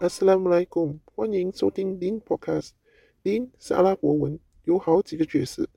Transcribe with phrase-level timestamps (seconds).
[0.00, 2.70] Assalamualaikum，欢迎收听钉 Podcast。
[3.20, 5.68] 钉是阿拉伯文，有好几个角色，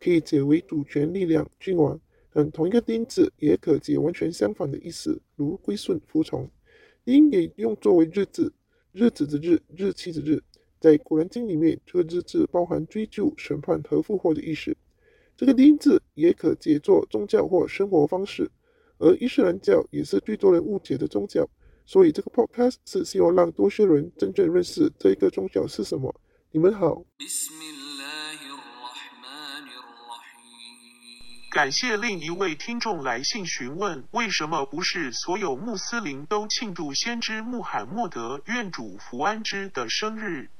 [0.00, 2.00] 可以解为主权、力量、君王。
[2.32, 6.50] 但同一个 Din 字也可解完全相反的意思，如归顺、服从。
[7.04, 8.52] 钉也用作为日字，
[8.90, 10.42] 日子的日，日期的日。
[10.80, 14.76] 在古兰经里面，这个日字包含追究、审判和复活的意思。
[15.36, 18.50] 这个 Din 字也可解作宗教或生活方式，
[18.98, 21.48] 而伊斯兰教也是最多人误解的宗教。
[21.88, 26.14] 所以这个 podcast 是希望让多些人真正认识这一个宗教是什么。
[26.50, 27.02] 你们好，
[31.50, 40.50] 感谢另一位听众来信询问，为什么不是所有穆斯林都庆祝先知穆罕默德（愿主福安之）的生日？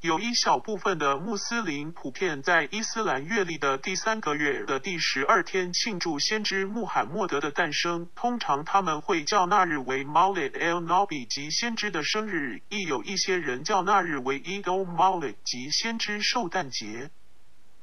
[0.00, 17.10] 有一小部分的穆斯林普遍在伊斯兰月历的第三个月的第十二天庆祝先知穆罕默德的诞生，通常他们会叫那日为 Maulid al-Nabi 及先知的生日，亦有一些人叫那日为 Eid al-Maulid 及先知寿诞节。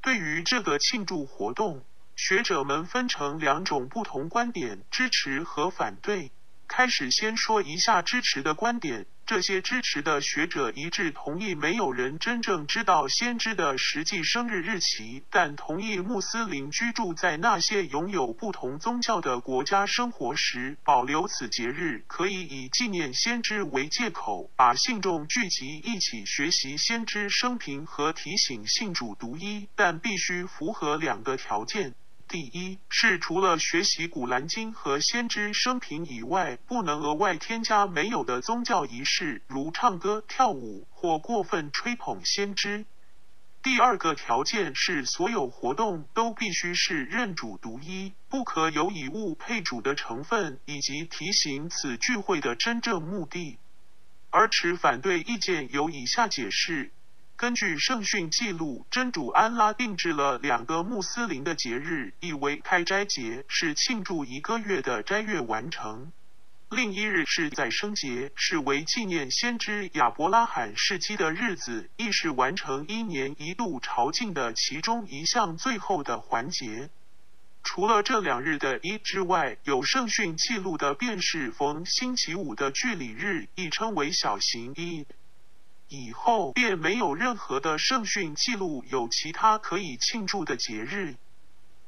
[0.02, 1.84] 对于这个庆祝活动，
[2.16, 6.32] 学者们分成两种不同观点，支持和反对。
[6.66, 9.06] 开始先说一下支持的观点。
[9.26, 31.96] 这些支持的学者一致同意，没有人真正知道先知的实际生日日期，但同意穆斯林居住在那些拥有不同宗教的国家生活时，保留此节日，可以以纪念先知为借口，把信众聚集一起学习先知生平和提醒信主独一，但必须符合两个条件。
[32.28, 42.86] 第一是除了学习古兰经和先知生平以外，不能额外添加没有的宗教仪式，如唱歌、跳舞或过分吹捧先知。
[43.62, 53.58] 第二个条件是所有活动都必须是认主独一，不可有以物配主的成分，以及提醒此聚会的真正目的。
[54.30, 56.92] 而持反对意见有以下解释。
[57.38, 66.14] 根据圣训记录，真主安拉定制了两个穆斯林的节日，一为开斋节，是庆祝一个月的斋月完成；
[66.70, 76.90] 另一日是在生节，是为纪念先知亚伯拉罕事迹的日子，亦是完成一年一度朝觐的其中一项最后的环节。
[77.64, 85.06] 除了这两日的一之外，有圣训记录的便是逢星期五的聚礼日，亦称为小型一。
[85.88, 91.16] 以后便没有任何的圣训记录有其他可以庆祝的节日。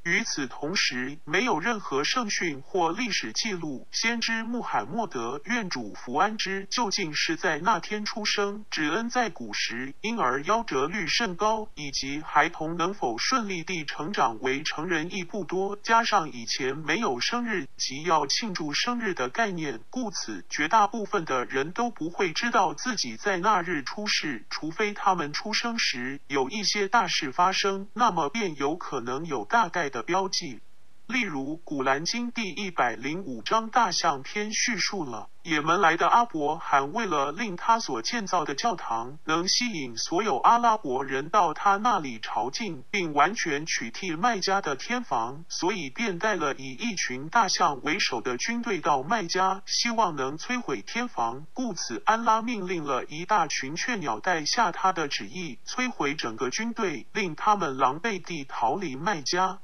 [0.07, 15.78] 与此同时，没有任何圣训或历史记录，先知穆罕默德（愿主福安之）究竟是在那天出生，只恩在古时，因而夭折率甚高，以及孩童能否顺利地成长为成人亦不多。
[15.84, 29.97] 加上以前没有生日及要庆祝生日的概念，故此绝大部分的人都不会知道自己在那日出世，除非他们出生时有一些大事发生，那么便有可能有大概的。
[29.97, 30.59] 的标记，
[31.08, 51.47] 例如《古兰经》第一百零五章大象篇叙述了也门来的阿伯罕为了令他所建造的教堂能吸引所有阿拉伯人到他那里朝觐，并完全取缔麦加的天房，所以便带了以一群大象为首的军队到麦加，希望能摧毁天房。
[51.53, 59.59] 故此，安拉命令了一大群雀鸟带下他的旨意，摧毁整个军队，令他们狼狈地逃离麦加。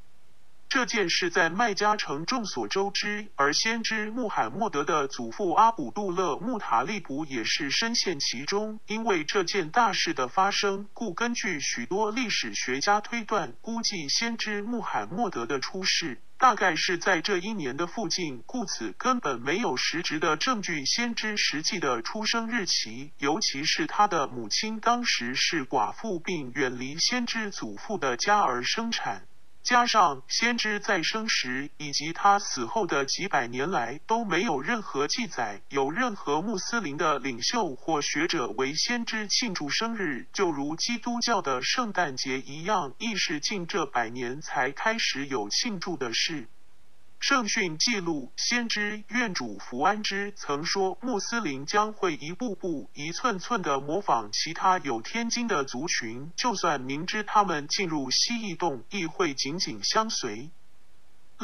[0.73, 8.79] 这件事在麦加城众所周知，而先知穆罕默德的祖父阿卜杜勒穆塔利卜也是深陷其中。
[8.87, 29.27] 因为这件大事的发生，故根据许多历史学家推断，估计先知穆罕默德的出世大概是在这一年的附近，故此根本没有实质的证据先知实际的出生日期，尤其是他的母亲当时是寡妇，并远离先知祖父的家而生产。
[29.63, 46.49] 加上先知在生时以及他死后的几百年来都没有任何记载，有任何穆斯林的领袖或学者为先知庆祝生日，就如基督教的圣诞节一样，亦是近这百年才开始有庆祝的事。
[47.25, 60.51] 圣训记录，先知愿主福安之曾说，穆斯林将会一步步、一寸寸地模仿其他有天经的族群，就算明知他们进入蜥蜴洞，亦会紧紧相随。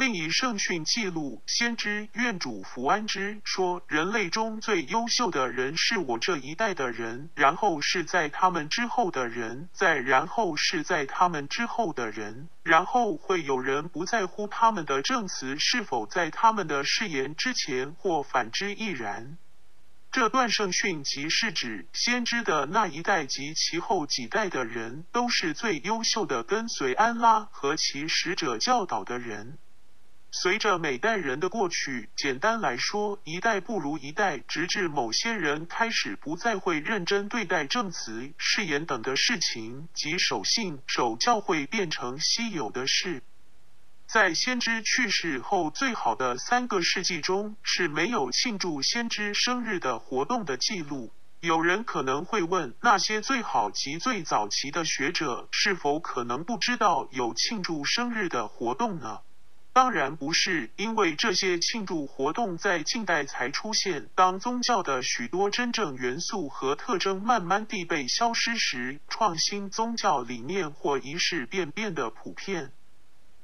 [0.00, 19.36] 另一圣训记录，先知愿主福安之说：“人类中最优秀的人是我这一代的人，然后是在他们之后的人，再然后是在他们之后的人，然后会有人不在乎他们的证词是否在他们的誓言之前或反之亦然。”
[20.10, 29.58] 这段圣训即是指先知的那一代及其后几代的人，都是最优秀的跟随安拉和其使者教导的人。
[30.32, 43.22] 随着每代人的过去，简单来说，一代不如一代，直至某些人开始不再会认真对待证词、誓言等的事情，及守信、守教会变成稀有的事。
[44.06, 51.12] 在先知去世后最好的三个世纪中，是没有庆祝先知生日的活动的记录。
[51.40, 59.20] 有人可能会问，那些最好及最早期的学者是否可能不知道有庆祝生日的活动呢？
[59.72, 64.08] 当然不是，因为这些庆祝活动在近代才出现。
[64.16, 72.72] 当宗教的许多真正元素和特征慢慢地被消失时，创新宗教理念或仪式便变得普遍。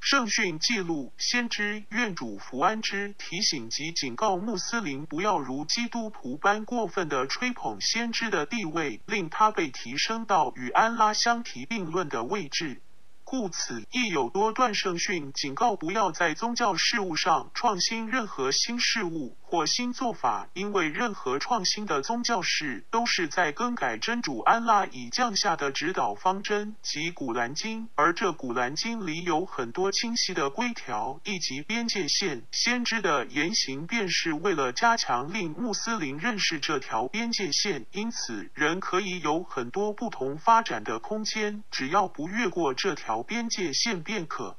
[0.00, 12.81] 圣训记录先知愿主福安之提醒及警告穆斯林不要如基督徒般过分的吹捧先知的地位，令他被提升到与安拉相提并论的位置。
[13.28, 19.37] 故此，亦有多段圣训警告不要在宗教事务上创新任何新事物。
[19.56, 32.42] 或新做法，因为任何创新的宗教事都是在更改真主安拉已降下的指导方针及古兰经，而这古兰经里有很多清晰的规条以及边界线。
[32.52, 43.22] 先知的言行便是为了加强令穆斯林认识这条边界线，因此人可以有很多不同发展的空间，只要不越过这条。
[43.22, 44.58] 边界线便可。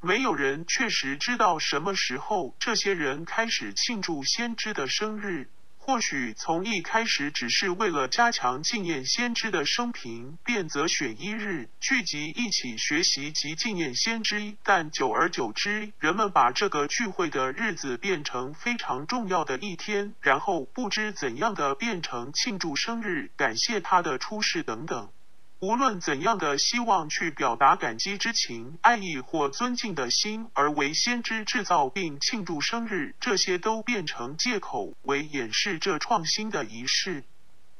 [0.00, 5.50] 没有人确实知道什么时候这些人开始庆祝先知的生日。
[5.76, 14.54] 或许从一开始只是为了加强纪念先知的生平，便择选一日聚集一起学习及纪念先知。
[14.62, 25.10] 但久而久之，人们把这个聚会的日子变成非常重要的一天，然后不知怎样的变成庆祝生日、感谢他的出世等等。
[25.60, 37.24] 无论怎样的希望去表达感激之情、爱意或尊敬的心，而为先知制造并庆祝生日，这些都变成借口，为掩饰这创新的仪式。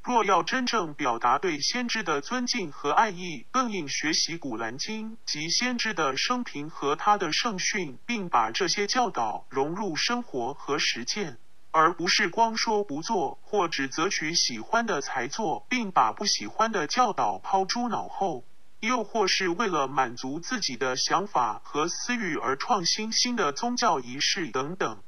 [0.02, 11.38] 若要真正表达对先知的尊敬和爱意，更应学习古兰经及先知的生平和他的圣训，并把这些教导融入生活和实践。
[11.70, 18.44] 而不是光说不做，或只择取喜欢的才做，并把不喜欢的教导抛诸脑后；
[18.80, 25.02] 又或是为了满足自己的想法和私欲而创新新的宗教仪式等等。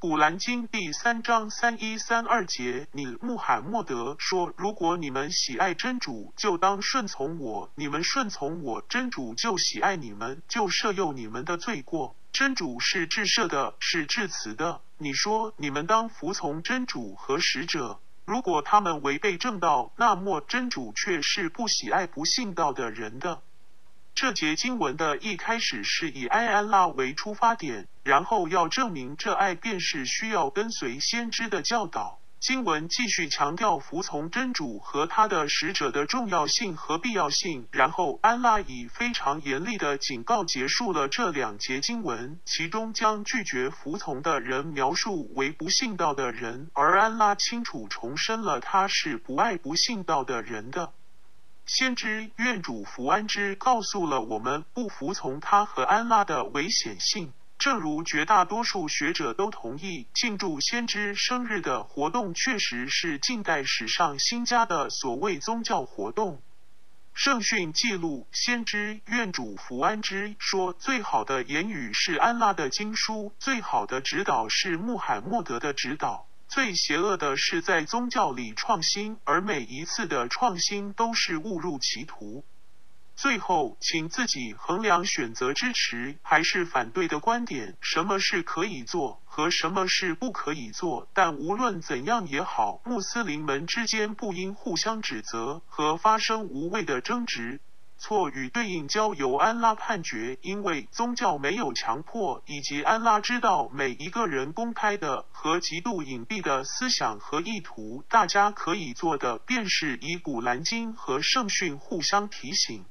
[0.00, 12.14] 古兰经第三章三一三二节，你穆罕默德说：“如果你们喜爱真主，就当顺从我；你们顺从我，真主就喜爱你们，就赦宥你们的罪过。
[12.30, 23.40] 真主是至赦的，是至慈的。”你说你们当服从真主和使者，如果他们违背正道，那么真主却是不喜爱不信道的人的。
[24.16, 32.17] 这节经文的一开始是以埃安拉为出发点，然后要证明这爱便是需要跟随先知的教导。
[32.40, 50.92] 经文继续强调服从真主和他的使者的重要性和必要性，然后安拉以非常严厉的警告结束了这两节经文，其中将拒绝服从的人描述为不信道的人，而安拉清楚重申了他是不爱不信道的人的。
[51.66, 57.32] 先知愿主福安之告诉了我们不服从他和安拉的危险性。
[57.58, 66.40] 正如绝大多数学者都同意，庆祝先知生日的活动确实是近代史上新加的所谓宗教活动。
[67.14, 76.28] 圣训记录，先知愿主福安之说：“最好的言语是安拉的经书，最好的指导是穆罕默德的指导。
[76.46, 82.44] 最邪恶的是在宗教里创新，而每一次的创新都是误入歧途。”
[83.20, 91.08] 最后，请自己衡量选择支持还是反对的观点，什么是可以做和什么是不可以做。
[91.14, 97.60] 但无论怎样也好，穆斯林们之间不应互相指责和发生无谓的争执。
[97.98, 108.04] 错与对应交由安拉判决，因为宗教没有强迫，以及安拉知道每一个人公开的和极度隐蔽的思想和意图。
[108.08, 112.84] 大家可以做的，便是以古兰经和圣训互相提醒。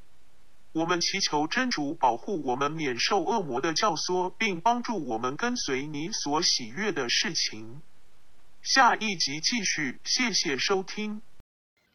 [0.78, 7.82] 我们祈求真主保护我们免受恶魔的教唆，并帮助我们跟随你所喜悦的事情。
[8.62, 11.24] 下一集继续，谢谢收听。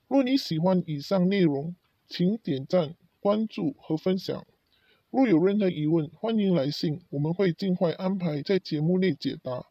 [0.09, 1.77] 若你喜欢以上内容，
[2.09, 4.45] 请点赞、关注和分享。
[5.11, 9.65] 若有任何疑问，欢迎来信，我们会尽快安排在节目内解答。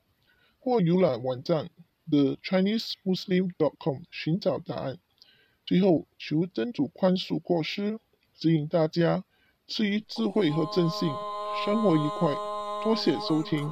[0.58, 1.70] 或浏览网站
[2.10, 4.98] thechinesemuslim.com 寻找答案。
[5.66, 8.00] 最后，求真主宽恕过失，
[8.42, 9.24] 指引大家，
[9.68, 11.08] 赐予智慧和正信，
[11.64, 12.34] 生活愉快。
[12.84, 13.70] 多谢收听。